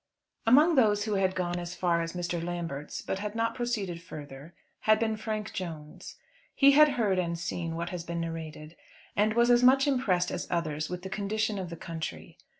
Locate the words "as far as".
1.59-2.13